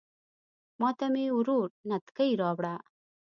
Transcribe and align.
ماته 0.79 1.07
مې 1.13 1.25
ورور 1.37 1.67
نتکۍ 1.89 2.31
راوړه 2.41 2.75